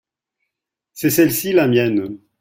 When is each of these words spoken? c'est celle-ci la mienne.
c'est 0.93 1.11
celle-ci 1.11 1.53
la 1.53 1.67
mienne. 1.67 2.17